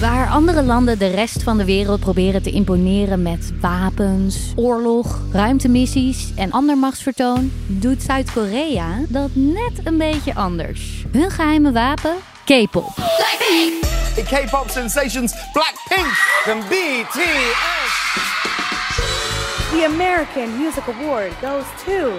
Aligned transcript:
Waar 0.00 0.28
andere 0.28 0.62
landen 0.62 0.98
de 0.98 1.06
rest 1.06 1.42
van 1.42 1.58
de 1.58 1.64
wereld 1.64 2.00
proberen 2.00 2.42
te 2.42 2.50
imponeren 2.50 3.22
met 3.22 3.52
wapens, 3.60 4.52
oorlog, 4.56 5.20
ruimtemissies 5.32 6.32
en 6.36 6.52
ander 6.52 6.78
machtsvertoon, 6.78 7.52
doet 7.66 8.02
Zuid-Korea 8.02 8.86
dat 9.08 9.30
net 9.32 9.72
een 9.84 9.98
beetje 9.98 10.34
anders. 10.34 11.04
Hun 11.12 11.30
geheime 11.30 11.72
wapen? 11.72 12.14
K-pop. 12.44 12.94
The 14.14 14.22
K-pop 14.22 14.68
sensations 14.68 15.34
Blackpink 15.52 16.12
from 16.42 16.60
BTS. 16.60 17.76
The 19.70 19.84
American 19.94 20.58
Music 20.58 20.84
Award 20.86 21.32
goes 21.40 21.64
to 21.84 22.12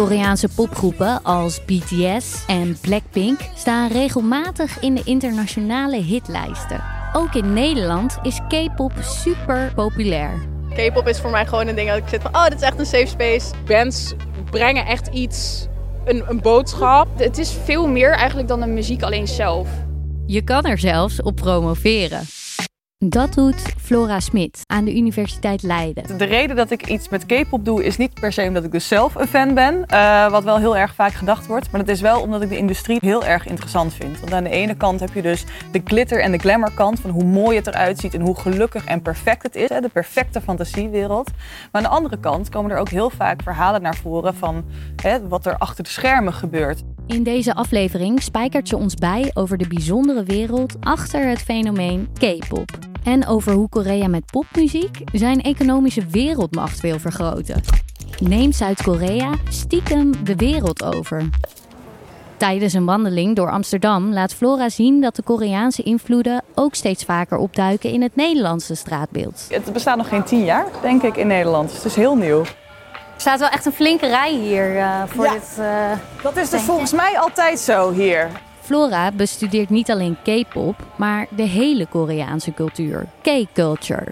Koreaanse 0.00 0.48
popgroepen 0.48 1.22
als 1.22 1.64
BTS 1.64 2.44
en 2.46 2.78
Blackpink 2.80 3.40
staan 3.54 3.88
regelmatig 3.88 4.78
in 4.78 4.94
de 4.94 5.02
internationale 5.04 5.96
hitlijsten. 5.96 6.84
Ook 7.12 7.34
in 7.34 7.52
Nederland 7.52 8.18
is 8.22 8.38
K-pop 8.48 8.92
super 9.00 9.72
populair. 9.74 10.30
K-pop 10.74 11.06
is 11.08 11.20
voor 11.20 11.30
mij 11.30 11.46
gewoon 11.46 11.66
een 11.66 11.74
ding 11.74 11.88
dat 11.88 11.98
ik 11.98 12.08
zit 12.08 12.22
van, 12.22 12.34
oh, 12.34 12.44
dit 12.44 12.54
is 12.54 12.60
echt 12.60 12.78
een 12.78 12.86
safe 12.86 13.06
space. 13.06 13.50
bands 13.66 14.14
brengen 14.50 14.86
echt 14.86 15.06
iets, 15.06 15.66
een, 16.04 16.24
een 16.28 16.40
boodschap. 16.40 17.08
Het 17.18 17.38
is 17.38 17.52
veel 17.64 17.88
meer 17.88 18.12
eigenlijk 18.12 18.48
dan 18.48 18.60
de 18.60 18.66
muziek 18.66 19.02
alleen 19.02 19.28
zelf. 19.28 19.68
Je 20.26 20.42
kan 20.42 20.64
er 20.64 20.78
zelfs 20.78 21.22
op 21.22 21.36
promoveren. 21.36 22.20
Dat 23.08 23.34
doet 23.34 23.74
Flora 23.78 24.20
Smit 24.20 24.62
aan 24.66 24.84
de 24.84 24.96
Universiteit 24.96 25.62
Leiden. 25.62 26.18
De 26.18 26.24
reden 26.24 26.56
dat 26.56 26.70
ik 26.70 26.86
iets 26.86 27.08
met 27.08 27.26
K-pop 27.26 27.64
doe 27.64 27.84
is 27.84 27.96
niet 27.96 28.14
per 28.14 28.32
se 28.32 28.42
omdat 28.42 28.64
ik 28.64 28.72
dus 28.72 28.88
zelf 28.88 29.14
een 29.14 29.26
fan 29.26 29.54
ben, 29.54 29.86
eh, 29.86 30.30
wat 30.30 30.44
wel 30.44 30.58
heel 30.58 30.76
erg 30.76 30.94
vaak 30.94 31.12
gedacht 31.12 31.46
wordt. 31.46 31.70
Maar 31.70 31.80
dat 31.80 31.88
is 31.88 32.00
wel 32.00 32.20
omdat 32.20 32.42
ik 32.42 32.48
de 32.48 32.56
industrie 32.56 32.98
heel 33.00 33.24
erg 33.24 33.46
interessant 33.46 33.94
vind. 33.94 34.20
Want 34.20 34.32
aan 34.32 34.44
de 34.44 34.50
ene 34.50 34.74
kant 34.74 35.00
heb 35.00 35.14
je 35.14 35.22
dus 35.22 35.44
de 35.72 35.80
glitter 35.84 36.20
en 36.20 36.32
de 36.32 36.38
glamour 36.38 36.72
kant 36.74 37.00
van 37.00 37.10
hoe 37.10 37.24
mooi 37.24 37.56
het 37.56 37.66
eruit 37.66 37.98
ziet 37.98 38.14
en 38.14 38.20
hoe 38.20 38.36
gelukkig 38.36 38.84
en 38.84 39.02
perfect 39.02 39.42
het 39.42 39.56
is. 39.56 39.68
Hè, 39.68 39.80
de 39.80 39.88
perfecte 39.88 40.40
fantasiewereld. 40.40 41.30
Maar 41.72 41.82
aan 41.82 41.90
de 41.90 41.96
andere 41.96 42.18
kant 42.18 42.48
komen 42.48 42.70
er 42.70 42.78
ook 42.78 42.88
heel 42.88 43.10
vaak 43.10 43.42
verhalen 43.42 43.82
naar 43.82 43.96
voren 43.96 44.34
van 44.34 44.64
hè, 45.02 45.28
wat 45.28 45.46
er 45.46 45.58
achter 45.58 45.84
de 45.84 45.90
schermen 45.90 46.32
gebeurt. 46.32 46.82
In 47.06 47.22
deze 47.22 47.54
aflevering 47.54 48.22
spijkert 48.22 48.68
ze 48.68 48.76
ons 48.76 48.94
bij 48.94 49.30
over 49.34 49.58
de 49.58 49.68
bijzondere 49.68 50.24
wereld 50.24 50.76
achter 50.80 51.28
het 51.28 51.38
fenomeen 51.38 52.08
K-pop. 52.18 52.89
En 53.04 53.26
over 53.26 53.52
hoe 53.52 53.68
Korea 53.68 54.08
met 54.08 54.22
popmuziek 54.30 54.98
zijn 55.12 55.40
economische 55.42 56.06
wereldmacht 56.06 56.80
wil 56.80 56.98
vergroten. 56.98 57.60
Neemt 58.20 58.56
Zuid-Korea 58.56 59.30
stiekem 59.48 60.24
de 60.24 60.34
wereld 60.36 60.84
over? 60.84 61.28
Tijdens 62.36 62.72
een 62.72 62.84
wandeling 62.84 63.36
door 63.36 63.50
Amsterdam 63.50 64.12
laat 64.12 64.34
Flora 64.34 64.68
zien 64.68 65.00
dat 65.00 65.16
de 65.16 65.22
Koreaanse 65.22 65.82
invloeden 65.82 66.42
ook 66.54 66.74
steeds 66.74 67.04
vaker 67.04 67.36
opduiken 67.38 67.90
in 67.90 68.02
het 68.02 68.16
Nederlandse 68.16 68.74
straatbeeld. 68.74 69.46
Het 69.48 69.72
bestaat 69.72 69.96
nog 69.96 70.08
geen 70.08 70.24
tien 70.24 70.44
jaar, 70.44 70.66
denk 70.82 71.02
ik, 71.02 71.16
in 71.16 71.26
Nederland. 71.26 71.68
Dus 71.68 71.76
het 71.76 71.86
is 71.86 71.94
heel 71.94 72.16
nieuw. 72.16 72.40
Er 72.40 73.26
staat 73.26 73.38
wel 73.40 73.48
echt 73.48 73.66
een 73.66 73.72
flinke 73.72 74.06
rij 74.06 74.32
hier 74.34 74.76
eh, 74.78 75.02
voor 75.06 75.24
Ja. 75.24 75.32
dit. 75.32 75.56
eh, 75.58 75.90
Dat 76.22 76.36
is 76.36 76.50
dus 76.50 76.60
volgens 76.62 76.92
mij 76.92 77.18
altijd 77.18 77.58
zo 77.58 77.92
hier. 77.92 78.28
Flora 78.70 79.10
bestudeert 79.12 79.70
niet 79.70 79.90
alleen 79.90 80.16
K-pop, 80.22 80.74
maar 80.96 81.26
de 81.30 81.42
hele 81.42 81.86
Koreaanse 81.86 82.54
cultuur, 82.54 83.06
K-culture. 83.22 84.06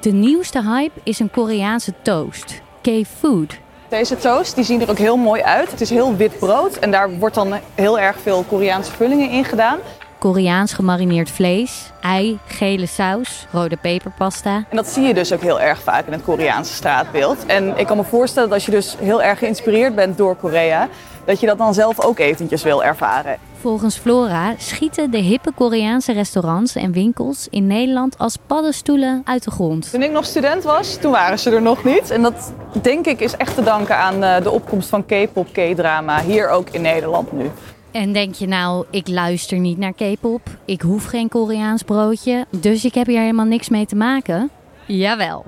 De 0.00 0.10
nieuwste 0.12 0.62
hype 0.62 1.00
is 1.02 1.18
een 1.18 1.30
Koreaanse 1.30 1.92
toast, 2.02 2.62
K-food. 2.82 3.58
Deze 3.88 4.16
toast 4.16 4.54
die 4.54 4.64
zien 4.64 4.80
er 4.80 4.90
ook 4.90 4.98
heel 4.98 5.16
mooi 5.16 5.42
uit. 5.42 5.70
Het 5.70 5.80
is 5.80 5.90
heel 5.90 6.16
wit 6.16 6.38
brood 6.38 6.76
en 6.76 6.90
daar 6.90 7.18
wordt 7.18 7.34
dan 7.34 7.54
heel 7.74 7.98
erg 7.98 8.20
veel 8.20 8.44
Koreaanse 8.48 8.92
vullingen 8.92 9.30
in 9.30 9.44
gedaan. 9.44 9.78
Koreaans 10.18 10.72
gemarineerd 10.72 11.30
vlees, 11.30 11.90
ei, 12.00 12.38
gele 12.46 12.86
saus, 12.86 13.46
rode 13.52 13.76
peperpasta. 13.76 14.64
En 14.68 14.76
dat 14.76 14.88
zie 14.88 15.02
je 15.02 15.14
dus 15.14 15.32
ook 15.32 15.42
heel 15.42 15.60
erg 15.60 15.82
vaak 15.82 16.06
in 16.06 16.12
het 16.12 16.22
Koreaanse 16.22 16.74
straatbeeld. 16.74 17.46
En 17.46 17.78
ik 17.78 17.86
kan 17.86 17.96
me 17.96 18.04
voorstellen 18.04 18.48
dat 18.48 18.58
als 18.58 18.66
je 18.66 18.72
dus 18.72 18.96
heel 18.98 19.22
erg 19.22 19.38
geïnspireerd 19.38 19.94
bent 19.94 20.16
door 20.16 20.36
Korea, 20.36 20.88
dat 21.24 21.40
je 21.40 21.46
dat 21.46 21.58
dan 21.58 21.74
zelf 21.74 22.00
ook 22.00 22.18
eventjes 22.18 22.62
wil 22.62 22.84
ervaren. 22.84 23.36
Volgens 23.60 23.96
Flora 23.96 24.54
schieten 24.58 25.10
de 25.10 25.18
hippe 25.18 25.52
Koreaanse 25.54 26.12
restaurants 26.12 26.74
en 26.74 26.92
winkels 26.92 27.46
in 27.50 27.66
Nederland 27.66 28.18
als 28.18 28.36
paddenstoelen 28.46 29.22
uit 29.24 29.44
de 29.44 29.50
grond. 29.50 29.90
Toen 29.90 30.02
ik 30.02 30.10
nog 30.10 30.24
student 30.24 30.62
was, 30.62 30.96
toen 30.96 31.12
waren 31.12 31.38
ze 31.38 31.50
er 31.50 31.62
nog 31.62 31.84
niet. 31.84 32.10
En 32.10 32.22
dat 32.22 32.52
denk 32.82 33.06
ik 33.06 33.20
is 33.20 33.36
echt 33.36 33.54
te 33.54 33.62
danken 33.62 33.96
aan 33.96 34.22
eh, 34.22 34.42
de 34.42 34.50
opkomst 34.50 34.88
van 34.88 35.06
K-pop, 35.06 35.46
K-drama, 35.52 36.22
hier 36.22 36.48
ook 36.48 36.68
in 36.70 36.82
Nederland 36.82 37.32
nu. 37.32 37.50
En 37.90 38.12
denk 38.12 38.34
je 38.34 38.46
nou, 38.46 38.84
ik 38.90 39.08
luister 39.08 39.58
niet 39.58 39.78
naar 39.78 39.92
K-pop, 39.92 40.40
ik 40.64 40.82
hoef 40.82 41.04
geen 41.04 41.28
Koreaans 41.28 41.82
broodje, 41.82 42.46
dus 42.50 42.84
ik 42.84 42.94
heb 42.94 43.06
hier 43.06 43.20
helemaal 43.20 43.44
niks 43.44 43.68
mee 43.68 43.86
te 43.86 43.96
maken? 43.96 44.50
Jawel. 44.86 45.44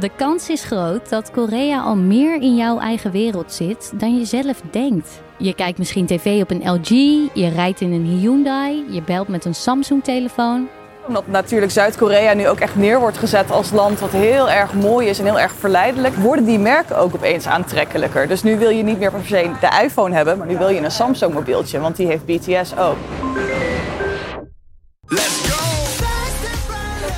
De 0.00 0.10
kans 0.16 0.48
is 0.48 0.64
groot 0.64 1.08
dat 1.08 1.30
Korea 1.30 1.80
al 1.80 1.96
meer 1.96 2.42
in 2.42 2.56
jouw 2.56 2.78
eigen 2.78 3.10
wereld 3.10 3.52
zit 3.52 3.92
dan 3.94 4.18
je 4.18 4.24
zelf 4.24 4.62
denkt. 4.70 5.20
Je 5.38 5.54
kijkt 5.54 5.78
misschien 5.78 6.06
tv 6.06 6.42
op 6.42 6.50
een 6.50 6.70
LG, 6.70 6.88
je 7.34 7.48
rijdt 7.48 7.80
in 7.80 7.92
een 7.92 8.04
Hyundai, 8.04 8.84
je 8.90 9.02
belt 9.02 9.28
met 9.28 9.44
een 9.44 9.54
Samsung-telefoon. 9.54 10.68
Omdat 11.06 11.26
natuurlijk 11.26 11.72
Zuid-Korea 11.72 12.34
nu 12.34 12.48
ook 12.48 12.60
echt 12.60 12.76
neer 12.76 13.00
wordt 13.00 13.18
gezet 13.18 13.50
als 13.50 13.70
land 13.70 14.00
wat 14.00 14.10
heel 14.10 14.50
erg 14.50 14.74
mooi 14.74 15.08
is 15.08 15.18
en 15.18 15.24
heel 15.24 15.40
erg 15.40 15.52
verleidelijk, 15.52 16.14
worden 16.14 16.44
die 16.44 16.58
merken 16.58 16.96
ook 16.98 17.14
opeens 17.14 17.46
aantrekkelijker. 17.46 18.28
Dus 18.28 18.42
nu 18.42 18.58
wil 18.58 18.70
je 18.70 18.82
niet 18.82 18.98
meer 18.98 19.10
per 19.10 19.24
se 19.24 19.50
de 19.60 19.82
iPhone 19.84 20.14
hebben, 20.14 20.38
maar 20.38 20.46
nu 20.46 20.58
wil 20.58 20.68
je 20.68 20.80
een 20.80 20.90
Samsung 20.90 21.34
mobieltje, 21.34 21.80
want 21.80 21.96
die 21.96 22.06
heeft 22.06 22.24
BTS 22.24 22.76
ook. 22.76 22.96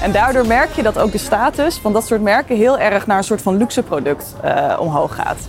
En 0.02 0.12
daardoor 0.12 0.46
merk 0.46 0.72
je 0.72 0.82
dat 0.82 0.98
ook 0.98 1.12
de 1.12 1.18
status 1.18 1.76
van 1.78 1.92
dat 1.92 2.06
soort 2.06 2.20
merken 2.20 2.56
heel 2.56 2.78
erg 2.78 3.06
naar 3.06 3.16
een 3.16 3.24
soort 3.24 3.42
van 3.42 3.56
luxe 3.56 3.82
product 3.82 4.34
eh, 4.42 4.76
omhoog 4.80 5.14
gaat. 5.14 5.48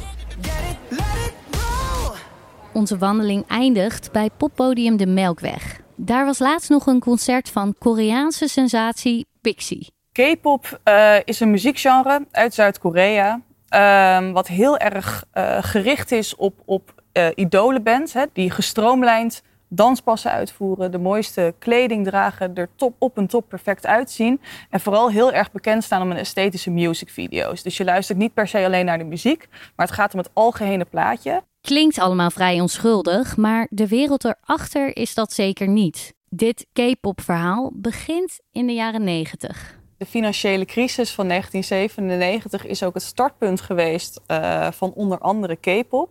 Onze 2.73 2.97
wandeling 2.97 3.47
eindigt 3.47 4.11
bij 4.11 4.29
poppodium 4.37 4.97
De 4.97 5.05
Melkweg. 5.05 5.79
Daar 5.95 6.25
was 6.25 6.39
laatst 6.39 6.69
nog 6.69 6.87
een 6.87 6.99
concert 6.99 7.49
van 7.49 7.75
Koreaanse 7.79 8.47
sensatie 8.47 9.27
Pixie. 9.41 9.91
K-pop 10.11 10.79
eh, 10.83 11.15
is 11.23 11.39
een 11.39 11.51
muziekgenre 11.51 12.25
uit 12.31 12.53
Zuid-Korea. 12.53 13.41
ehm, 13.67 14.31
wat 14.31 14.47
heel 14.47 14.77
erg 14.77 15.25
eh, 15.31 15.57
gericht 15.61 16.11
is 16.11 16.35
op, 16.35 16.61
op 16.65 16.93
idolenbands. 17.35 18.13
Hè, 18.13 18.23
die 18.33 18.51
gestroomlijnd 18.51 19.41
danspassen 19.75 20.31
uitvoeren. 20.31 20.91
De 20.91 20.97
mooiste 20.97 21.53
kleding 21.59 22.06
dragen. 22.06 22.56
Er 22.56 22.69
top, 22.75 22.95
op 22.97 23.17
een 23.17 23.28
top 23.28 23.50
perfect 23.50 23.85
uitzien. 23.85 24.41
En 24.69 24.79
vooral 24.79 25.09
heel 25.11 25.31
erg 25.31 25.51
bekend 25.51 25.84
staan 25.84 26.01
om 26.01 26.07
hun 26.07 26.17
esthetische 26.17 26.69
musicvideo's. 26.69 27.63
Dus 27.63 27.78
je 27.78 27.83
luistert 27.83 28.17
niet 28.17 28.33
per 28.33 28.47
se 28.47 28.66
alleen 28.66 28.85
naar 28.85 28.97
de 28.97 29.03
muziek. 29.03 29.47
Maar 29.75 29.85
het 29.85 29.95
gaat 29.95 30.13
om 30.13 30.19
het 30.19 30.29
algehele 30.33 30.85
plaatje. 30.85 31.44
Klinkt 31.62 32.00
allemaal 32.00 32.29
vrij 32.29 32.62
onschuldig, 32.62 33.38
maar 33.38 33.67
de 33.69 33.88
wereld 33.88 34.25
erachter 34.25 34.97
is 34.97 35.13
dat 35.13 35.33
zeker 35.33 35.67
niet. 35.67 36.13
Dit 36.29 36.66
K-pop 36.73 37.22
verhaal 37.22 37.72
begint 37.73 38.39
in 38.51 38.67
de 38.67 38.73
jaren 38.73 39.03
90. 39.03 39.81
De 39.97 40.06
financiële 40.06 40.66
crisis 40.66 41.12
van 41.12 41.28
1997 41.28 42.66
is 42.66 42.83
ook 42.83 42.94
het 42.94 43.03
startpunt 43.03 43.62
geweest 43.62 44.22
eh, 44.25 44.72
van 44.72 44.94
onder 44.94 45.17
andere 45.17 45.56
K-pop. 45.56 46.09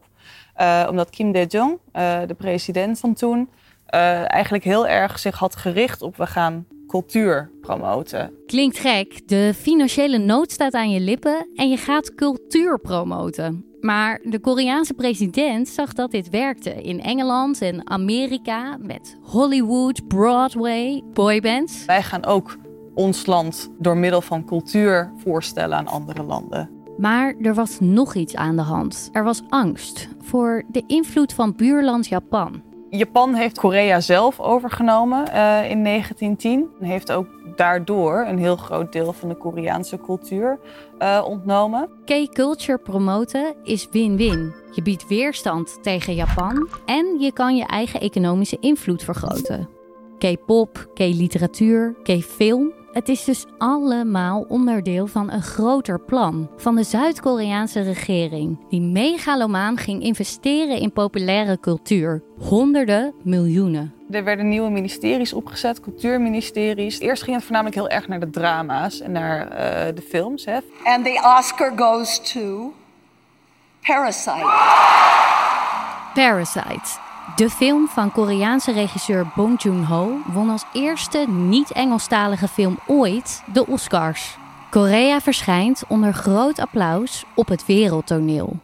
Eh, 0.54 0.86
omdat 0.90 1.10
Kim 1.10 1.32
Dae-jong, 1.32 1.78
eh, 1.92 2.20
de 2.26 2.34
president 2.34 2.98
van 2.98 3.14
toen, 3.14 3.48
eh, 3.86 4.32
eigenlijk 4.32 4.64
heel 4.64 4.86
erg 4.86 5.18
zich 5.18 5.38
had 5.38 5.56
gericht 5.56 6.02
op 6.02 6.16
we 6.16 6.26
gaan 6.26 6.66
cultuur 6.86 7.50
promoten. 7.60 8.32
Klinkt 8.46 8.78
gek, 8.78 9.28
de 9.28 9.52
financiële 9.56 10.18
nood 10.18 10.50
staat 10.50 10.72
aan 10.72 10.90
je 10.90 11.00
lippen 11.00 11.48
en 11.54 11.70
je 11.70 11.76
gaat 11.76 12.14
cultuur 12.14 12.78
promoten. 12.78 13.64
Maar 13.80 14.20
de 14.22 14.40
Koreaanse 14.40 14.94
president 14.94 15.68
zag 15.68 15.92
dat 15.92 16.10
dit 16.10 16.30
werkte 16.30 16.82
in 16.82 17.02
Engeland 17.02 17.62
en 17.62 17.90
Amerika 17.90 18.76
met 18.80 19.16
Hollywood, 19.22 20.08
Broadway, 20.08 21.02
boybands. 21.12 21.84
Wij 21.84 22.02
gaan 22.02 22.24
ook 22.24 22.56
ons 22.94 23.26
land 23.26 23.70
door 23.78 23.96
middel 23.96 24.20
van 24.20 24.44
cultuur 24.44 25.12
voorstellen 25.16 25.76
aan 25.76 25.86
andere 25.86 26.22
landen. 26.22 26.81
Maar 26.98 27.34
er 27.40 27.54
was 27.54 27.80
nog 27.80 28.14
iets 28.14 28.36
aan 28.36 28.56
de 28.56 28.62
hand. 28.62 29.08
Er 29.12 29.24
was 29.24 29.42
angst 29.48 30.08
voor 30.20 30.62
de 30.68 30.82
invloed 30.86 31.32
van 31.32 31.54
buurland 31.56 32.06
Japan. 32.06 32.62
Japan 32.90 33.34
heeft 33.34 33.58
Korea 33.58 34.00
zelf 34.00 34.40
overgenomen 34.40 35.26
eh, 35.26 35.70
in 35.70 35.84
1910. 35.84 36.68
En 36.80 36.86
heeft 36.86 37.12
ook 37.12 37.26
daardoor 37.56 38.24
een 38.28 38.38
heel 38.38 38.56
groot 38.56 38.92
deel 38.92 39.12
van 39.12 39.28
de 39.28 39.34
Koreaanse 39.34 39.98
cultuur 39.98 40.58
eh, 40.98 41.24
ontnomen. 41.26 41.88
K-culture 42.04 42.78
promoten 42.78 43.54
is 43.62 43.88
win-win. 43.90 44.54
Je 44.70 44.82
biedt 44.82 45.08
weerstand 45.08 45.78
tegen 45.82 46.14
Japan 46.14 46.68
en 46.86 47.16
je 47.20 47.32
kan 47.32 47.56
je 47.56 47.66
eigen 47.66 48.00
economische 48.00 48.56
invloed 48.60 49.04
vergroten. 49.04 49.68
K-pop, 50.18 50.90
K-literatuur, 50.94 51.94
K-film. 52.02 52.72
Het 52.92 53.08
is 53.08 53.24
dus 53.24 53.46
allemaal 53.58 54.44
onderdeel 54.48 55.06
van 55.06 55.30
een 55.30 55.42
groter 55.42 56.00
plan 56.00 56.50
van 56.56 56.76
de 56.76 56.82
Zuid-Koreaanse 56.82 57.80
regering, 57.80 58.58
die 58.68 58.80
megalomaan 58.80 59.76
ging 59.76 60.02
investeren 60.02 60.78
in 60.78 60.92
populaire 60.92 61.60
cultuur. 61.60 62.22
Honderden 62.38 63.14
miljoenen. 63.22 63.94
Er 64.10 64.24
werden 64.24 64.48
nieuwe 64.48 64.70
ministeries 64.70 65.32
opgezet, 65.32 65.80
cultuurministeries. 65.80 67.00
Eerst 67.00 67.22
ging 67.22 67.36
het 67.36 67.44
voornamelijk 67.44 67.76
heel 67.76 67.88
erg 67.88 68.08
naar 68.08 68.20
de 68.20 68.30
drama's 68.30 69.00
en 69.00 69.12
naar 69.12 69.42
uh, 69.42 69.94
de 69.94 70.02
films. 70.08 70.44
Hè. 70.44 70.58
And 70.84 71.04
the 71.04 71.36
Oscar 71.38 71.72
goes 71.76 72.32
to 72.32 72.72
Parasite. 73.80 74.50
Parasite. 76.14 77.01
De 77.36 77.50
film 77.50 77.88
van 77.88 78.12
Koreaanse 78.12 78.72
regisseur 78.72 79.26
Bong 79.34 79.62
Joon-ho 79.62 80.16
won 80.32 80.50
als 80.50 80.64
eerste 80.72 81.24
niet-Engelstalige 81.28 82.48
film 82.48 82.78
ooit 82.86 83.42
de 83.52 83.66
Oscars. 83.66 84.36
Korea 84.70 85.20
verschijnt 85.20 85.84
onder 85.88 86.12
groot 86.12 86.58
applaus 86.58 87.24
op 87.34 87.48
het 87.48 87.66
wereldtoneel 87.66 88.56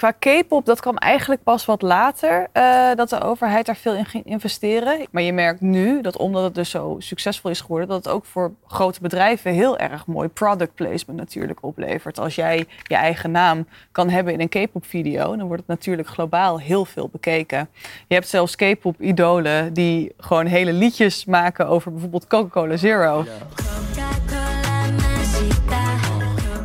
qua 0.00 0.10
K-pop, 0.10 0.64
dat 0.64 0.80
kwam 0.80 0.96
eigenlijk 0.96 1.42
pas 1.42 1.64
wat 1.64 1.82
later 1.82 2.46
uh, 2.54 2.94
dat 2.94 3.08
de 3.08 3.20
overheid 3.20 3.66
daar 3.66 3.76
veel 3.76 3.94
in 3.94 4.04
ging 4.04 4.24
investeren. 4.26 5.06
Maar 5.10 5.22
je 5.22 5.32
merkt 5.32 5.60
nu 5.60 6.00
dat 6.00 6.16
omdat 6.16 6.42
het 6.42 6.54
dus 6.54 6.70
zo 6.70 6.96
succesvol 6.98 7.50
is 7.50 7.60
geworden, 7.60 7.88
dat 7.88 8.04
het 8.04 8.14
ook 8.14 8.24
voor 8.24 8.52
grote 8.66 9.00
bedrijven 9.00 9.52
heel 9.52 9.78
erg 9.78 10.06
mooi 10.06 10.28
product 10.28 10.74
placement 10.74 11.18
natuurlijk 11.18 11.58
oplevert. 11.62 12.18
Als 12.18 12.34
jij 12.34 12.66
je 12.82 12.94
eigen 12.94 13.30
naam 13.30 13.66
kan 13.92 14.08
hebben 14.08 14.32
in 14.32 14.40
een 14.40 14.48
K-pop 14.48 14.84
video, 14.86 15.36
dan 15.36 15.46
wordt 15.46 15.62
het 15.66 15.70
natuurlijk 15.70 16.08
globaal 16.08 16.60
heel 16.60 16.84
veel 16.84 17.08
bekeken. 17.12 17.68
Je 18.06 18.14
hebt 18.14 18.28
zelfs 18.28 18.56
K-pop 18.56 19.00
idolen 19.00 19.72
die 19.72 20.12
gewoon 20.18 20.46
hele 20.46 20.72
liedjes 20.72 21.24
maken 21.24 21.68
over 21.68 21.92
bijvoorbeeld 21.92 22.26
Coca-Cola 22.26 22.76
Zero. 22.76 23.24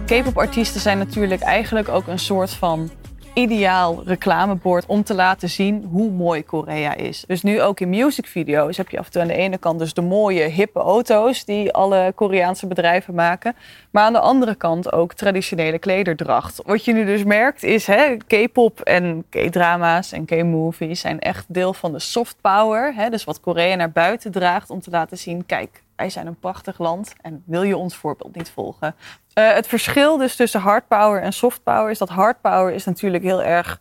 K-pop 0.06 0.38
artiesten 0.38 0.82
zijn 0.82 0.98
natuurlijk 0.98 1.42
eigenlijk 1.42 1.90
ook 1.90 2.08
een 2.08 2.20
soort 2.20 2.52
van 2.52 2.90
ideaal 3.36 4.02
reclamebord 4.06 4.86
om 4.86 5.04
te 5.04 5.14
laten 5.14 5.50
zien 5.50 5.88
hoe 5.92 6.12
mooi 6.12 6.44
Korea 6.44 6.96
is. 6.96 7.24
Dus 7.28 7.42
nu 7.42 7.62
ook 7.62 7.80
in 7.80 7.90
musicvideo's 7.90 8.78
heb 8.78 8.90
je 8.90 9.00
af 9.00 9.06
en 9.06 9.12
toe 9.12 9.22
aan 9.22 9.28
de 9.28 9.34
ene 9.34 9.58
kant 9.58 9.80
dus 9.80 9.94
de 9.94 10.02
mooie 10.02 10.44
hippe 10.44 10.80
auto's 10.80 11.46
die 11.46 11.74
alle 11.74 12.12
Koreaanse 12.16 12.68
bedrijven 12.68 13.14
maken. 13.14 13.56
Maar 13.92 14.04
aan 14.04 14.14
de 14.14 14.20
andere 14.20 14.56
kant 14.56 14.92
ook 14.92 15.14
traditionele 15.14 15.80
klederdracht. 15.80 16.62
Wat 16.66 16.86
je 16.86 16.94
nu 16.94 17.06
dus 17.06 17.24
merkt 17.24 17.64
is 17.64 17.90
K-pop 18.28 18.80
en 18.80 19.26
K-drama's 19.30 20.12
en 20.12 20.26
K-movies 20.26 21.00
zijn 21.00 21.20
echt 21.20 21.46
deel 21.48 21.74
van 21.74 21.92
de 21.92 22.00
soft 22.00 22.36
power. 22.42 22.94
Hè, 22.96 23.10
dus 23.10 23.24
wat 23.24 23.40
Korea 23.40 23.76
naar 23.76 23.92
buiten 23.92 24.32
draagt 24.32 24.70
om 24.70 24.82
te 24.82 24.90
laten 24.90 25.18
zien, 25.18 25.46
kijk, 25.46 25.84
wij 25.96 26.10
zijn 26.10 26.28
een 26.28 26.40
prachtig 26.40 26.80
land 26.80 27.14
en 27.22 27.44
wil 27.46 27.64
je 27.64 27.78
ons 27.78 27.96
voorbeeld 27.96 28.36
niet 28.36 28.50
volgen? 28.50 28.96
Uh, 29.40 29.54
het 29.54 29.68
verschil 29.68 30.18
dus 30.18 30.36
tussen 30.36 30.60
hard 30.60 30.88
power 30.88 31.22
en 31.22 31.34
soft 31.34 31.64
power 31.64 31.90
is 31.90 31.98
dat 31.98 32.10
hard 32.10 32.42
power 32.42 32.74
is 32.74 32.86
natuurlijk 32.86 33.24
heel 33.24 33.44
erg 33.44 33.80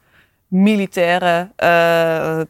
militaire 0.48 1.50
uh, 1.62 2.40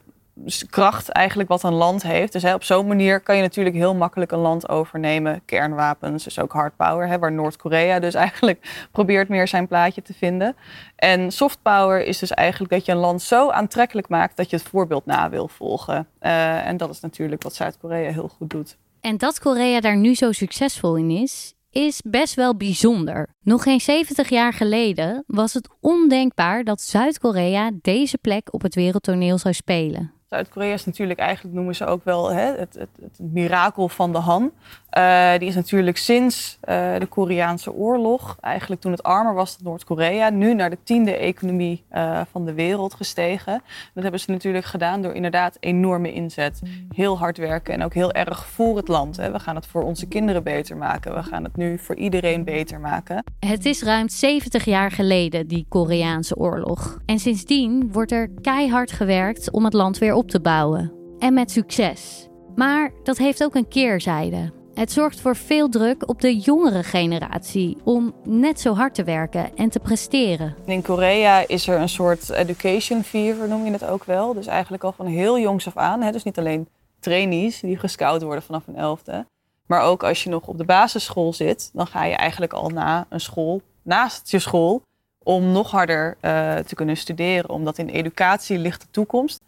kracht 0.70 1.08
eigenlijk 1.08 1.49
wat 1.49 1.62
een 1.62 1.72
land 1.72 2.02
heeft. 2.02 2.32
Dus 2.32 2.43
hè, 2.43 2.55
op 2.55 2.64
zo'n 2.64 2.87
manier 2.87 3.20
kan 3.20 3.37
je 3.37 3.43
natuurlijk 3.43 3.76
heel 3.76 3.94
makkelijk 3.94 4.32
een 4.32 4.38
land 4.38 4.69
overnemen. 4.69 5.43
Kernwapens, 5.44 6.25
dus 6.25 6.38
ook 6.38 6.52
hard 6.52 6.76
power, 6.76 7.08
hè, 7.08 7.19
waar 7.19 7.32
Noord-Korea 7.32 7.99
dus 7.99 8.14
eigenlijk 8.26 8.88
probeert 8.93 9.28
meer 9.28 9.49
zijn 9.49 9.66
plaatje 9.66 10.02
te 10.02 10.14
vinden. 10.14 10.56
En 10.96 11.31
soft 11.31 11.58
power 11.62 12.05
is 12.05 12.19
dus 12.19 12.31
eigenlijk 12.31 12.72
dat 12.72 12.84
je 12.84 12.93
een 12.93 12.99
land 12.99 13.22
zo 13.22 13.50
aantrekkelijk 13.50 14.08
maakt 14.08 14.37
dat 14.37 14.50
je 14.50 14.56
het 14.56 14.69
voorbeeld 14.69 15.06
na 15.06 15.31
wil 15.31 15.49
volgen. 15.49 16.06
Uh, 16.20 16.66
en 16.66 16.76
dat 16.76 16.90
is 16.90 17.00
natuurlijk 17.00 17.43
wat 17.43 17.55
Zuid-Korea 17.55 18.11
heel 18.11 18.28
goed 18.28 18.50
doet. 18.50 18.76
En 19.04 19.16
dat 19.16 19.38
Korea 19.38 19.80
daar 19.80 19.96
nu 19.96 20.14
zo 20.14 20.32
succesvol 20.32 20.96
in 20.96 21.10
is, 21.10 21.54
is 21.70 22.00
best 22.04 22.34
wel 22.34 22.56
bijzonder. 22.56 23.28
Nog 23.40 23.62
geen 23.62 23.80
70 23.80 24.28
jaar 24.28 24.52
geleden 24.52 25.24
was 25.26 25.54
het 25.54 25.68
ondenkbaar 25.80 26.64
dat 26.64 26.80
Zuid-Korea 26.80 27.70
deze 27.80 28.18
plek 28.18 28.52
op 28.52 28.62
het 28.62 28.74
wereldtoneel 28.74 29.38
zou 29.38 29.54
spelen. 29.54 30.12
Zuid-Korea 30.34 30.72
is 30.72 30.84
natuurlijk 30.84 31.19
eigenlijk, 31.19 31.54
noemen 31.54 31.75
ze 31.75 31.86
ook 31.86 32.04
wel 32.04 32.32
hè, 32.32 32.56
het, 32.56 32.75
het, 32.75 32.88
het, 33.02 33.19
mirakel 33.19 33.88
van 33.88 34.12
de 34.12 34.19
Han. 34.19 34.52
Uh, 34.98 35.32
die 35.38 35.48
is 35.48 35.54
natuurlijk 35.54 35.96
sinds 35.96 36.58
uh, 36.64 36.98
de 36.98 37.06
Koreaanse 37.06 37.72
oorlog, 37.72 38.36
eigenlijk 38.40 38.81
toen 38.81 38.92
het 38.92 39.02
armer 39.02 39.34
was 39.34 39.56
dan 39.56 39.66
Noord-Korea, 39.66 40.31
nu 40.31 40.54
naar 40.54 40.70
de 40.70 40.78
tiende 40.82 41.16
economie 41.16 41.84
uh, 41.92 42.20
van 42.31 42.44
de 42.44 42.52
wereld 42.52 42.94
gestegen. 42.94 43.62
Dat 43.94 44.02
hebben 44.02 44.20
ze 44.20 44.31
natuurlijk 44.31 44.64
gedaan 44.64 45.02
door 45.02 45.12
inderdaad 45.12 45.56
enorme 45.60 46.12
inzet. 46.12 46.62
Heel 46.94 47.19
hard 47.19 47.38
werken 47.38 47.75
en 47.75 47.82
ook 47.82 47.94
heel 47.94 48.12
erg 48.12 48.46
voor 48.46 48.76
het 48.76 48.88
land. 48.88 49.16
Hè. 49.16 49.30
We 49.32 49.38
gaan 49.38 49.54
het 49.54 49.66
voor 49.66 49.82
onze 49.82 50.06
kinderen 50.06 50.42
beter 50.42 50.76
maken. 50.76 51.14
We 51.14 51.22
gaan 51.22 51.44
het 51.44 51.56
nu 51.56 51.78
voor 51.78 51.96
iedereen 51.96 52.44
beter 52.44 52.80
maken. 52.80 53.25
Het 53.38 53.64
is 53.64 53.82
ruim 53.82 54.08
70 54.08 54.64
jaar 54.64 54.90
geleden, 54.90 55.46
die 55.46 55.66
Koreaanse 55.69 56.37
oorlog. 56.37 56.98
En 57.06 57.19
sindsdien 57.19 57.92
wordt 57.92 58.12
er 58.12 58.30
keihard 58.42 58.92
gewerkt 58.92 59.50
om 59.50 59.64
het 59.64 59.72
land 59.72 59.98
weer 59.98 60.14
op 60.14 60.24
te 60.26 60.41
bouwen. 60.41 60.93
En 61.19 61.35
met 61.35 61.50
succes. 61.50 62.29
Maar 62.55 62.93
dat 63.03 63.19
heeft 63.19 63.44
ook 63.44 63.55
een 63.55 63.69
keerzijde. 63.69 64.53
Het 64.75 64.93
zorgt 64.93 65.21
voor 65.21 65.37
veel 65.37 65.69
druk 65.69 66.09
op 66.09 66.21
de 66.21 66.38
jongere 66.38 66.82
generatie 66.82 67.76
om 67.85 68.15
net 68.25 68.61
zo 68.61 68.75
hard 68.75 68.94
te 68.94 69.05
werken 69.05 69.56
en 69.56 69.69
te 69.69 69.79
presteren. 69.79 70.55
In 70.65 70.82
Korea 70.82 71.49
is 71.49 71.69
er 71.69 71.81
een 71.81 71.88
soort 71.88 72.31
education 72.31 73.03
fever, 73.03 73.49
noem 73.49 73.65
je 73.65 73.71
het 73.71 73.85
ook 73.85 74.05
wel. 74.05 74.35
Dus 74.35 74.47
eigenlijk 74.47 74.85
al 74.85 74.93
van 74.93 75.06
heel 75.06 75.38
jongs 75.38 75.67
af 75.67 75.76
aan. 75.76 76.03
Hè? 76.03 76.12
Dus 76.12 76.23
niet 76.23 76.38
alleen 76.38 76.69
trainees 77.00 77.61
die 77.61 77.79
gescout 77.79 78.23
worden 78.23 78.43
vanaf 78.43 78.67
een 78.67 78.76
elfde. 78.76 79.26
Maar 79.67 79.82
ook 79.82 80.03
als 80.03 80.25
je 80.25 80.31
nog 80.31 80.47
op 80.47 80.59
de 80.59 80.65
basisschool 80.65 81.32
zit, 81.32 81.71
dan 81.73 81.87
ga 81.87 82.05
je 82.05 82.15
eigenlijk 82.15 82.53
al 82.53 82.69
na 82.69 83.06
een 83.09 83.21
school, 83.21 83.62
naast 83.82 84.31
je 84.31 84.38
school, 84.38 84.82
om 85.23 85.53
nog 85.53 85.71
harder 85.71 86.17
uh, 86.21 86.56
te 86.56 86.75
kunnen 86.75 86.97
studeren. 86.97 87.50
Omdat 87.50 87.79
in 87.79 87.88
educatie 87.88 88.59
ligt 88.59 88.81
de 88.81 88.87
toekomst. 88.91 89.41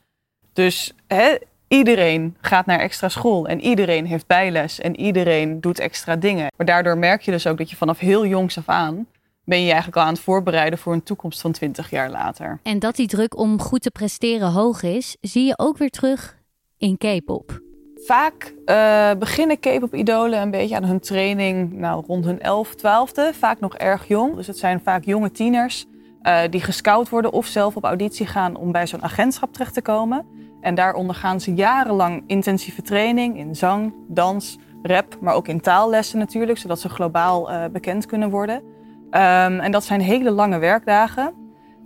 Dus 0.57 0.93
hè, 1.07 1.37
iedereen 1.69 2.37
gaat 2.41 2.67
naar 2.67 2.79
extra 2.79 3.09
school 3.09 3.47
en 3.47 3.61
iedereen 3.61 4.07
heeft 4.07 4.27
bijles 4.27 4.81
en 4.81 5.01
iedereen 5.01 5.61
doet 5.61 5.81
extra 5.81 6.17
dingen. 6.17 6.53
Maar 6.57 6.67
daardoor 6.67 6.99
merk 6.99 7.23
je 7.23 7.31
dus 7.31 7.47
ook 7.47 7.59
dat 7.59 7.71
je 7.71 7.77
vanaf 7.77 7.99
heel 7.99 8.27
jongs 8.27 8.59
af 8.59 8.69
aan 8.69 9.07
ben 9.45 9.61
je 9.61 9.67
eigenlijk 9.67 9.97
al 9.97 10.03
aan 10.03 10.13
het 10.13 10.23
voorbereiden 10.23 10.79
voor 10.79 10.93
een 10.93 11.03
toekomst 11.03 11.41
van 11.41 11.53
20 11.53 11.91
jaar 11.91 12.11
later. 12.11 12.61
En 12.63 12.79
dat 12.79 12.97
die 12.97 13.07
druk 13.07 13.37
om 13.37 13.61
goed 13.61 13.83
te 13.83 13.91
presteren 13.91 14.51
hoog 14.51 14.83
is, 14.83 15.17
zie 15.21 15.45
je 15.45 15.59
ook 15.59 15.79
weer 15.79 15.91
terug 15.91 16.39
in 16.77 16.99
K-pop. 16.99 17.61
Vaak 17.95 18.55
uh, 18.67 19.11
beginnen 19.19 19.61
K-pop-idolen 19.61 20.41
een 20.41 20.51
beetje 20.51 20.77
aan 20.77 20.85
hun 20.85 21.01
training 21.01 21.73
nou, 21.73 22.05
rond 22.07 22.25
hun 22.25 22.41
11, 22.41 22.75
12e. 22.77 23.37
Vaak 23.39 23.61
nog 23.61 23.77
erg 23.77 24.09
jong. 24.09 24.37
Dus 24.37 24.47
het 24.47 24.59
zijn 24.59 24.81
vaak 24.85 25.05
jonge 25.05 25.31
tieners 25.31 25.87
uh, 26.27 26.41
die 26.51 26.61
gescout 26.61 27.09
worden 27.09 27.33
of 27.33 27.47
zelf 27.47 27.77
op 27.77 27.85
auditie 27.85 28.27
gaan 28.27 28.57
om 28.57 28.73
bij 28.73 28.87
zo'n 28.87 29.03
agentschap 29.03 29.53
terecht 29.53 29.75
te 29.75 29.83
komen. 29.83 30.27
En 30.61 30.75
daar 30.75 30.95
ondergaan 30.95 31.41
ze 31.41 31.55
jarenlang 31.55 32.25
intensieve 32.27 32.83
training 32.83 33.39
in 33.39 33.57
zang, 33.57 33.95
dans, 34.09 34.59
rap, 34.83 35.17
maar 35.21 35.35
ook 35.35 35.49
in 35.49 35.61
taallessen 35.61 36.19
natuurlijk, 36.19 36.59
zodat 36.59 36.81
ze 36.81 36.89
globaal 36.89 37.51
uh, 37.51 37.65
bekend 37.73 38.07
kunnen 38.07 38.31
worden. 38.31 38.57
Um, 38.57 39.61
en 39.61 39.73
dat 39.73 39.85
zijn 39.85 40.01
hele 40.01 40.31
lange 40.31 40.59
werkdagen. 40.59 41.33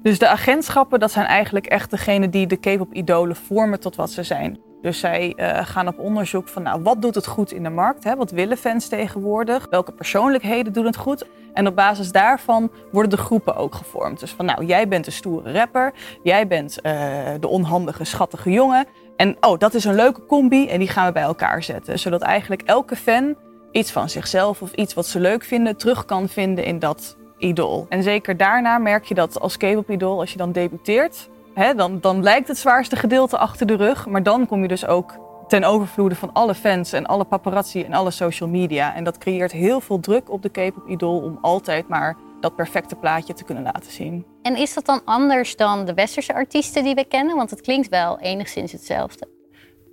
Dus 0.03 0.19
de 0.19 0.29
agentschappen, 0.29 1.01
dat 1.01 1.11
zijn 1.11 1.27
eigenlijk 1.27 1.67
echt 1.67 1.91
degene 1.91 2.29
die 2.29 2.47
de 2.47 2.57
K-pop-idolen 2.57 3.37
vormen 3.37 3.81
tot 3.81 3.97
wat 3.97 4.11
ze 4.11 4.23
zijn. 4.23 4.59
Dus 4.83 5.01
zij 5.01 5.33
uh, 5.37 5.59
gaan 5.63 5.89
op 5.89 5.99
onderzoek 5.99 6.49
van, 6.49 6.63
nou, 6.63 6.83
wat 6.83 7.03
doet 7.03 7.15
het 7.15 7.27
goed 7.27 7.53
in 7.53 7.63
de 7.63 7.71
markt? 7.71 8.05
Hè? 8.05 8.17
Wat 8.17 8.31
willen 8.31 8.57
fans 8.57 8.89
tegenwoordig? 8.89 9.67
Welke 9.71 9.93
persoonlijkheden 9.93 10.73
doen 10.73 10.87
het 10.87 10.97
goed? 10.97 11.27
En 11.53 11.67
op 11.67 11.77
basis 11.77 12.13
daarvan 12.13 12.71
worden 12.93 13.11
de 13.11 13.17
groepen 13.17 13.57
ook 13.57 13.75
gevormd. 13.75 14.21
Dus 14.21 14.31
van, 14.31 14.45
nou, 14.45 14.65
jij 14.65 14.89
bent 14.89 15.05
de 15.05 15.11
stoere 15.11 15.53
rapper. 15.53 15.93
Jij 16.23 16.47
bent 16.47 16.79
uh, 16.83 16.93
de 17.41 17.49
onhandige, 17.49 18.05
schattige 18.05 18.51
jongen. 18.51 18.87
En 19.17 19.37
oh, 19.41 19.59
dat 19.59 19.75
is 19.75 19.85
een 19.85 19.95
leuke 19.95 20.27
combi 20.27 20.69
en 20.69 20.79
die 20.79 20.89
gaan 20.89 21.07
we 21.07 21.13
bij 21.13 21.23
elkaar 21.23 21.63
zetten. 21.63 21.99
Zodat 21.99 22.21
eigenlijk 22.21 22.63
elke 22.63 22.97
fan 22.97 23.35
iets 23.73 23.91
van 23.91 24.09
zichzelf 24.09 24.63
of 24.63 24.73
iets 24.73 24.95
wat 24.95 25.07
ze 25.07 25.21
leuk 25.21 25.45
vinden 25.45 25.77
terug 25.77 26.05
kan 26.05 26.29
vinden 26.29 26.65
in 26.65 26.79
dat 26.79 27.17
idool. 27.39 27.87
En 27.89 28.03
zeker 28.03 28.37
daarna 28.37 28.79
merk 28.79 29.05
je 29.05 29.15
dat 29.15 29.41
als 29.41 29.57
K-pop-idool, 29.57 30.21
als 30.21 30.33
je 30.33 30.39
dan 30.39 30.53
debuteert, 30.53 31.29
hè, 31.55 31.75
dan, 31.75 32.01
dan 32.01 32.23
lijkt 32.23 32.49
het 32.49 32.59
zwaarste 32.59 32.97
gedeelte 32.97 33.39
achter 33.39 33.67
de 33.67 33.77
rug. 33.77 34.07
Maar 34.07 34.23
dan 34.23 34.47
kom 34.47 34.63
je 34.63 34.69
dus 34.69 34.87
ook 34.87 35.29
ten 35.49 35.65
overvloede 35.65 36.15
van 36.15 36.33
alle 36.33 36.55
fans 36.55 36.93
en 36.93 37.07
alle 37.07 37.25
paparazzi 37.25 37.83
en 37.83 37.93
alle 37.93 38.11
social 38.11 38.49
media. 38.49 38.95
En 38.95 39.05
dat 39.05 39.19
creëert 39.19 39.53
heel 39.53 39.81
veel 39.81 40.01
druk 40.01 40.31
op 40.31 40.43
de 40.43 40.49
K-pop-idool 40.49 41.21
om 41.21 41.39
altijd 41.41 41.89
maar 41.89 42.17
dat 42.41 42.57
perfecte 42.57 42.97
plaatje 42.97 43.35
te 43.35 43.45
kunnen 43.45 43.63
laten 43.63 43.93
zien. 43.93 44.27
En 44.43 44.57
is 44.57 44.75
dat 44.75 44.87
dan 44.87 45.01
anders 45.05 45.57
dan 45.57 45.85
de 45.85 45.95
westerse 45.95 46.35
artiesten 46.35 46.85
die 46.85 46.95
we 46.95 47.05
kennen? 47.05 47.37
Want 47.37 47.51
het 47.51 47.61
klinkt 47.61 47.89
wel 47.89 48.19
enigszins 48.19 48.73
hetzelfde. 48.73 49.29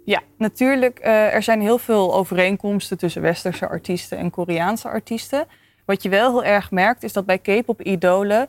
Ja, 0.05 0.21
natuurlijk. 0.37 0.99
Uh, 0.99 1.33
er 1.33 1.43
zijn 1.43 1.61
heel 1.61 1.77
veel 1.77 2.15
overeenkomsten 2.15 2.97
tussen 2.97 3.21
westerse 3.21 3.67
artiesten 3.67 4.17
en 4.17 4.29
Koreaanse 4.29 4.87
artiesten. 4.87 5.45
Wat 5.85 6.03
je 6.03 6.09
wel 6.09 6.31
heel 6.31 6.43
erg 6.43 6.71
merkt 6.71 7.03
is 7.03 7.13
dat 7.13 7.25
bij 7.25 7.37
K-pop-idolen 7.37 8.47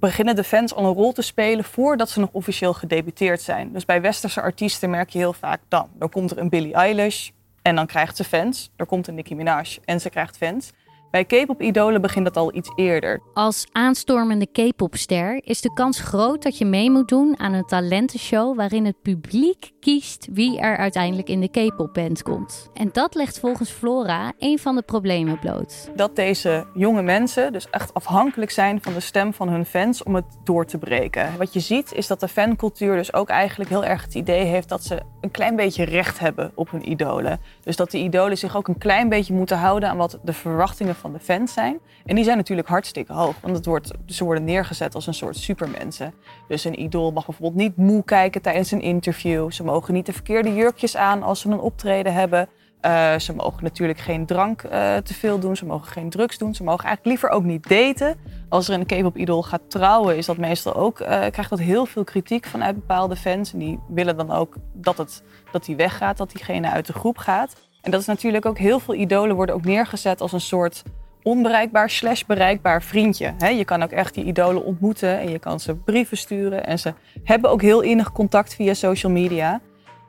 beginnen 0.00 0.36
de 0.36 0.44
fans 0.44 0.74
al 0.74 0.84
een 0.84 0.94
rol 0.94 1.12
te 1.12 1.22
spelen 1.22 1.64
voordat 1.64 2.10
ze 2.10 2.20
nog 2.20 2.28
officieel 2.32 2.74
gedebuteerd 2.74 3.40
zijn. 3.40 3.72
Dus 3.72 3.84
bij 3.84 4.00
westerse 4.00 4.40
artiesten 4.40 4.90
merk 4.90 5.10
je 5.10 5.18
heel 5.18 5.32
vaak 5.32 5.60
dan. 5.68 5.88
Dan 5.98 6.08
komt 6.08 6.30
er 6.30 6.38
een 6.38 6.48
Billie 6.48 6.74
Eilish, 6.74 7.28
En 7.62 7.76
dan 7.76 7.86
krijgt 7.86 8.16
ze 8.16 8.24
fans. 8.24 8.70
Er 8.76 8.86
komt 8.86 9.06
een 9.06 9.14
Nicki 9.14 9.34
Minaj 9.34 9.78
en 9.84 10.00
ze 10.00 10.10
krijgt 10.10 10.36
fans. 10.36 10.72
Bij 11.14 11.24
K-pop-idolen 11.24 12.00
begint 12.00 12.24
dat 12.24 12.36
al 12.36 12.54
iets 12.54 12.72
eerder. 12.74 13.20
Als 13.34 13.66
aanstormende 13.72 14.46
K-popster 14.46 15.40
is 15.44 15.60
de 15.60 15.72
kans 15.72 16.00
groot 16.00 16.42
dat 16.42 16.58
je 16.58 16.64
mee 16.64 16.90
moet 16.90 17.08
doen 17.08 17.38
aan 17.38 17.52
een 17.52 17.66
talentenshow 17.66 18.56
waarin 18.56 18.84
het 18.84 19.02
publiek 19.02 19.70
kiest 19.80 20.28
wie 20.32 20.58
er 20.58 20.76
uiteindelijk 20.76 21.28
in 21.28 21.40
de 21.40 21.48
K-pop-band 21.48 22.22
komt. 22.22 22.70
En 22.74 22.88
dat 22.92 23.14
legt 23.14 23.38
volgens 23.38 23.70
Flora 23.70 24.32
een 24.38 24.58
van 24.58 24.74
de 24.74 24.82
problemen 24.82 25.38
bloot. 25.38 25.90
Dat 25.96 26.16
deze 26.16 26.66
jonge 26.74 27.02
mensen 27.02 27.52
dus 27.52 27.70
echt 27.70 27.94
afhankelijk 27.94 28.50
zijn 28.50 28.82
van 28.82 28.92
de 28.92 29.00
stem 29.00 29.34
van 29.34 29.48
hun 29.48 29.66
fans 29.66 30.02
om 30.02 30.14
het 30.14 30.24
door 30.44 30.66
te 30.66 30.78
breken. 30.78 31.36
Wat 31.38 31.52
je 31.52 31.60
ziet 31.60 31.92
is 31.92 32.06
dat 32.06 32.20
de 32.20 32.28
fancultuur 32.28 32.96
dus 32.96 33.12
ook 33.12 33.28
eigenlijk 33.28 33.70
heel 33.70 33.84
erg 33.84 34.02
het 34.02 34.14
idee 34.14 34.44
heeft 34.44 34.68
dat 34.68 34.84
ze 34.84 35.02
een 35.20 35.30
klein 35.30 35.56
beetje 35.56 35.84
recht 35.84 36.18
hebben 36.18 36.52
op 36.54 36.70
hun 36.70 36.90
idolen. 36.90 37.40
Dus 37.62 37.76
dat 37.76 37.90
de 37.90 37.98
idolen 37.98 38.38
zich 38.38 38.56
ook 38.56 38.68
een 38.68 38.78
klein 38.78 39.08
beetje 39.08 39.34
moeten 39.34 39.58
houden 39.58 39.88
aan 39.88 39.96
wat 39.96 40.18
de 40.22 40.32
verwachtingen 40.32 40.94
van 40.94 41.03
de 41.12 41.20
fans 41.20 41.52
zijn. 41.52 41.78
En 42.04 42.14
die 42.14 42.24
zijn 42.24 42.36
natuurlijk 42.36 42.68
hartstikke 42.68 43.12
hoog, 43.12 43.34
want 43.40 43.56
het 43.56 43.66
wordt, 43.66 43.90
ze 44.06 44.24
worden 44.24 44.44
neergezet 44.44 44.94
als 44.94 45.06
een 45.06 45.14
soort 45.14 45.36
supermensen. 45.36 46.14
Dus 46.48 46.64
een 46.64 46.80
idool 46.80 47.12
mag 47.12 47.26
bijvoorbeeld 47.26 47.62
niet 47.62 47.76
moe 47.76 48.04
kijken 48.04 48.42
tijdens 48.42 48.70
een 48.70 48.80
interview. 48.80 49.50
Ze 49.50 49.64
mogen 49.64 49.94
niet 49.94 50.06
de 50.06 50.12
verkeerde 50.12 50.54
jurkjes 50.54 50.96
aan 50.96 51.22
als 51.22 51.40
ze 51.40 51.48
een 51.48 51.60
optreden 51.60 52.14
hebben. 52.14 52.48
Uh, 52.86 53.18
ze 53.18 53.34
mogen 53.34 53.62
natuurlijk 53.62 53.98
geen 53.98 54.26
drank 54.26 54.62
uh, 54.62 54.96
te 54.96 55.14
veel 55.14 55.38
doen. 55.38 55.56
Ze 55.56 55.66
mogen 55.66 55.86
geen 55.86 56.10
drugs 56.10 56.38
doen. 56.38 56.54
Ze 56.54 56.62
mogen 56.62 56.84
eigenlijk 56.84 57.06
liever 57.06 57.36
ook 57.36 57.44
niet 57.44 57.68
daten. 57.68 58.16
Als 58.48 58.68
er 58.68 58.74
een 58.74 58.86
K-pop-idool 58.86 59.42
gaat 59.42 59.70
trouwen, 59.70 60.16
is 60.16 60.26
dat 60.26 60.36
meestal 60.36 60.74
ook, 60.74 61.00
uh, 61.00 61.06
krijgt 61.06 61.50
dat 61.50 61.58
heel 61.58 61.86
veel 61.86 62.04
kritiek 62.04 62.46
vanuit 62.46 62.74
bepaalde 62.74 63.16
fans. 63.16 63.52
En 63.52 63.58
die 63.58 63.78
willen 63.88 64.16
dan 64.16 64.30
ook 64.30 64.54
dat, 64.72 64.98
het, 64.98 65.22
dat 65.52 65.64
die 65.64 65.76
weggaat, 65.76 66.16
dat 66.16 66.30
diegene 66.30 66.70
uit 66.70 66.86
de 66.86 66.92
groep 66.92 67.18
gaat. 67.18 67.56
En 67.84 67.90
dat 67.90 68.00
is 68.00 68.06
natuurlijk 68.06 68.46
ook 68.46 68.58
heel 68.58 68.78
veel 68.78 68.94
idolen 68.94 69.36
worden 69.36 69.54
ook 69.54 69.64
neergezet 69.64 70.20
als 70.20 70.32
een 70.32 70.40
soort 70.40 70.82
onbereikbaar 71.22 71.90
slash 71.90 72.22
bereikbaar 72.22 72.82
vriendje. 72.82 73.34
Je 73.38 73.64
kan 73.64 73.82
ook 73.82 73.90
echt 73.90 74.14
die 74.14 74.24
idolen 74.24 74.64
ontmoeten 74.64 75.20
en 75.20 75.30
je 75.30 75.38
kan 75.38 75.60
ze 75.60 75.74
brieven 75.74 76.16
sturen. 76.16 76.66
En 76.66 76.78
ze 76.78 76.94
hebben 77.24 77.50
ook 77.50 77.62
heel 77.62 77.80
innig 77.80 78.12
contact 78.12 78.54
via 78.54 78.74
social 78.74 79.12
media. 79.12 79.60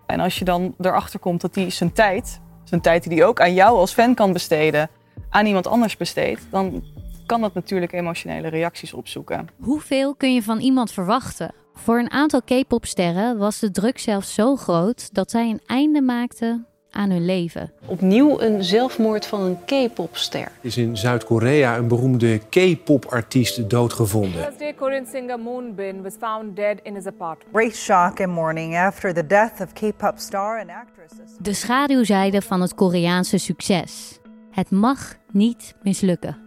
En 0.05 0.19
als 0.19 0.39
je 0.39 0.45
dan 0.45 0.75
erachter 0.79 1.19
komt 1.19 1.41
dat 1.41 1.55
hij 1.55 1.69
zijn 1.69 1.93
tijd, 1.93 2.41
zijn 2.63 2.81
tijd 2.81 3.03
die 3.03 3.17
hij 3.17 3.27
ook 3.27 3.41
aan 3.41 3.53
jou 3.53 3.77
als 3.77 3.93
fan 3.93 4.13
kan 4.13 4.33
besteden, 4.33 4.89
aan 5.29 5.45
iemand 5.45 5.67
anders 5.67 5.97
besteedt, 5.97 6.41
dan 6.49 6.83
kan 7.25 7.41
dat 7.41 7.53
natuurlijk 7.53 7.91
emotionele 7.91 8.47
reacties 8.47 8.93
opzoeken. 8.93 9.47
Hoeveel 9.59 10.15
kun 10.15 10.33
je 10.33 10.43
van 10.43 10.59
iemand 10.59 10.91
verwachten? 10.91 11.53
Voor 11.73 11.99
een 11.99 12.11
aantal 12.11 12.41
K-popsterren 12.41 13.37
was 13.37 13.59
de 13.59 13.71
druk 13.71 13.99
zelfs 13.99 14.33
zo 14.33 14.55
groot 14.55 15.13
dat 15.13 15.31
zij 15.31 15.49
een 15.49 15.61
einde 15.65 16.01
maakten 16.01 16.67
aan 16.95 17.09
hun 17.09 17.25
leven. 17.25 17.71
Opnieuw 17.85 18.41
een 18.41 18.63
zelfmoord 18.63 19.25
van 19.25 19.41
een 19.41 19.57
K-popster. 19.65 20.51
is 20.61 20.77
in 20.77 20.97
Zuid-Korea 20.97 21.77
een 21.77 21.87
beroemde 21.87 22.37
K-pop-artiest 22.37 23.69
doodgevonden. 23.69 24.53
Korean 24.75 25.05
singer 25.05 25.39
Moonbin 25.39 26.01
was 26.01 26.13
found 26.19 26.55
dead 26.55 26.79
in 26.83 26.95
his 26.95 27.05
apartment. 27.05 27.49
Great 27.53 27.75
shock 27.75 28.19
and 28.19 28.33
mourning 28.33 28.75
after 28.75 29.13
the 29.13 29.25
death 29.25 29.61
of 29.61 29.73
K-pop 29.73 30.19
star 30.19 30.59
and 30.59 30.69
actress. 30.69 31.35
De 31.39 31.53
schaduwzijde 31.53 32.41
van 32.41 32.61
het 32.61 32.73
Koreaanse 32.73 33.37
succes. 33.37 34.19
Het 34.51 34.71
mag 34.71 35.15
niet 35.31 35.75
mislukken. 35.81 36.37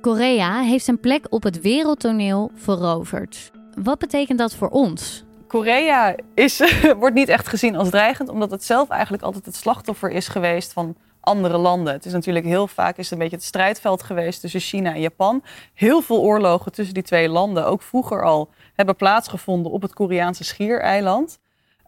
Korea 0.00 0.60
heeft 0.60 0.84
zijn 0.84 1.00
plek 1.00 1.26
op 1.28 1.42
het 1.42 1.60
wereldtoneel 1.60 2.50
veroverd. 2.54 3.50
Wat 3.82 3.98
betekent 3.98 4.38
dat 4.38 4.54
voor 4.54 4.68
ons? 4.68 5.26
Korea 5.48 6.14
is, 6.34 6.62
wordt 6.98 7.14
niet 7.14 7.28
echt 7.28 7.48
gezien 7.48 7.76
als 7.76 7.90
dreigend, 7.90 8.28
omdat 8.28 8.50
het 8.50 8.64
zelf 8.64 8.88
eigenlijk 8.88 9.22
altijd 9.22 9.46
het 9.46 9.56
slachtoffer 9.56 10.10
is 10.10 10.28
geweest 10.28 10.72
van 10.72 10.96
andere 11.20 11.56
landen. 11.56 11.92
Het 11.92 12.04
is 12.04 12.12
natuurlijk 12.12 12.46
heel 12.46 12.66
vaak 12.66 12.96
is 12.96 13.10
een 13.10 13.18
beetje 13.18 13.36
het 13.36 13.44
strijdveld 13.44 14.02
geweest 14.02 14.40
tussen 14.40 14.60
China 14.60 14.94
en 14.94 15.00
Japan. 15.00 15.44
Heel 15.74 16.02
veel 16.02 16.20
oorlogen 16.20 16.72
tussen 16.72 16.94
die 16.94 17.02
twee 17.02 17.28
landen, 17.28 17.66
ook 17.66 17.82
vroeger 17.82 18.24
al, 18.24 18.50
hebben 18.74 18.96
plaatsgevonden 18.96 19.72
op 19.72 19.82
het 19.82 19.92
Koreaanse 19.92 20.44
schiereiland. 20.44 21.38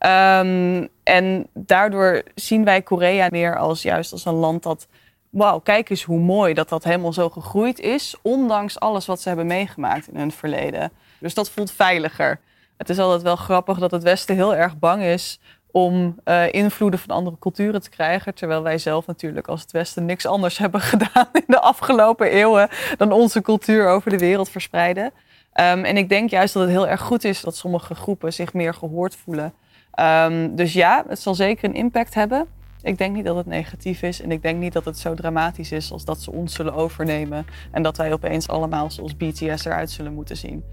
Um, 0.07 0.89
en 1.03 1.47
daardoor 1.53 2.23
zien 2.35 2.65
wij 2.65 2.83
Korea 2.83 3.29
meer 3.31 3.59
als 3.59 3.83
juist 3.83 4.13
als 4.13 4.25
een 4.25 4.35
land 4.35 4.63
dat, 4.63 4.87
wauw, 5.31 5.59
kijk 5.59 5.91
eens 5.91 6.03
hoe 6.03 6.21
mooi 6.21 6.55
dat 6.55 6.69
dat 6.69 6.85
helemaal 6.85 7.13
zo 7.13 7.29
gegroeid 7.29 7.81
is, 7.81 8.15
ondanks 8.23 8.81
alles 8.81 9.07
wat 9.07 9.21
ze 9.21 9.29
hebben 9.29 9.47
meegemaakt 9.47 10.09
in 10.09 10.17
hun 10.17 10.33
verleden. 10.33 10.93
Dus 11.19 11.35
dat 11.35 11.51
voelt 11.51 11.73
veiliger. 11.73 12.41
Het 12.81 12.89
is 12.89 12.99
altijd 12.99 13.23
wel 13.23 13.37
grappig 13.37 13.79
dat 13.79 13.91
het 13.91 14.03
Westen 14.03 14.35
heel 14.35 14.55
erg 14.55 14.79
bang 14.79 15.03
is 15.03 15.41
om 15.71 16.21
uh, 16.25 16.53
invloeden 16.53 17.01
van 17.01 17.17
andere 17.17 17.37
culturen 17.39 17.83
te 17.83 17.91
krijgen. 17.91 18.35
Terwijl 18.35 18.63
wij 18.63 18.79
zelf 18.79 19.07
natuurlijk 19.07 19.49
als 19.49 19.61
het 19.61 19.71
Westen 19.71 20.05
niks 20.05 20.27
anders 20.27 20.59
hebben 20.65 20.81
gedaan 20.81 21.29
in 21.33 21.45
de 21.47 21.61
afgelopen 21.61 22.31
eeuwen 22.31 22.69
dan 22.97 23.13
onze 23.13 23.41
cultuur 23.41 23.89
over 23.89 24.11
de 24.11 24.19
wereld 24.19 24.51
verspreiden. 24.51 25.05
Um, 25.05 25.85
en 25.85 25.97
ik 25.97 26.09
denk 26.09 26.31
juist 26.31 26.55
dat 26.55 26.63
het 26.63 26.73
heel 26.73 26.89
erg 26.89 27.01
goed 27.01 27.25
is 27.25 27.41
dat 27.41 27.57
sommige 27.57 27.95
groepen 27.95 28.33
zich 28.33 28.53
meer 28.53 28.75
gehoord 28.75 29.17
voelen. 29.17 29.53
Um, 30.01 30.57
dus 30.57 30.73
ja, 30.73 31.05
het 31.09 31.21
zal 31.21 31.35
zeker 31.35 31.69
een 31.69 31.75
impact 31.75 32.15
hebben. 32.15 32.47
Ik 32.83 32.99
denk 32.99 33.15
niet 33.15 33.25
dat 33.25 33.37
het 33.37 33.47
negatief 33.47 34.03
is 34.03 34.21
en 34.21 34.33
ik 34.33 34.43
denk 34.43 34.59
niet 34.59 34.73
dat 34.73 34.85
het 34.85 34.99
zo 34.99 35.15
dramatisch 35.15 35.73
is 35.73 35.93
als 35.93 36.05
dat 36.05 36.21
ze 36.21 36.33
ons 36.33 36.55
zullen 36.55 36.75
overnemen 36.75 37.47
en 37.71 37.83
dat 37.83 37.97
wij 37.97 38.13
opeens 38.13 38.49
allemaal 38.49 38.91
zoals 38.91 39.17
BTS 39.17 39.65
eruit 39.65 39.91
zullen 39.91 40.15
moeten 40.15 40.37
zien. 40.37 40.65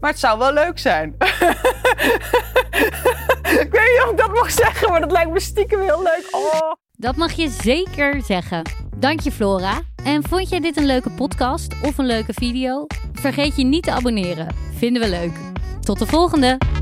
Maar 0.00 0.10
het 0.10 0.18
zou 0.18 0.38
wel 0.38 0.52
leuk 0.52 0.78
zijn. 0.78 1.14
ik 3.62 3.68
weet 3.70 3.90
niet 3.92 4.02
of 4.04 4.10
ik 4.10 4.16
dat 4.16 4.32
mag 4.32 4.50
zeggen, 4.50 4.90
maar 4.90 5.00
dat 5.00 5.12
lijkt 5.12 5.30
me 5.30 5.40
stiekem 5.40 5.80
heel 5.80 6.02
leuk. 6.02 6.28
Oh. 6.30 6.72
Dat 6.92 7.16
mag 7.16 7.32
je 7.32 7.48
zeker 7.48 8.22
zeggen. 8.22 8.62
Dank 8.96 9.20
je 9.20 9.32
Flora. 9.32 9.80
En 10.04 10.22
vond 10.28 10.48
jij 10.48 10.60
dit 10.60 10.76
een 10.76 10.86
leuke 10.86 11.10
podcast 11.10 11.74
of 11.82 11.98
een 11.98 12.06
leuke 12.06 12.32
video? 12.32 12.86
Vergeet 13.12 13.56
je 13.56 13.64
niet 13.64 13.82
te 13.82 13.90
abonneren. 13.90 14.54
Vinden 14.78 15.02
we 15.02 15.08
leuk. 15.08 15.32
Tot 15.80 15.98
de 15.98 16.06
volgende! 16.06 16.75